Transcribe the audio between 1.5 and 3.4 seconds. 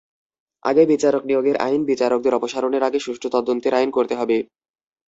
আইন, বিচারকদের অপসারণের আগে সুষ্ঠু